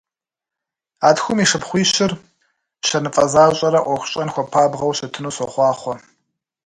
А 1.07 1.09
тхум 1.15 1.37
и 1.43 1.45
шыпхъуищыр 1.49 2.11
щэныфӀэ 2.87 3.25
защӀэрэ 3.33 3.79
Ӏуэху 3.83 4.09
щӀэн 4.11 4.29
хуэпабгъэу 4.33 4.95
щытыну 4.97 5.35
сохъуахъуэ! 5.37 5.95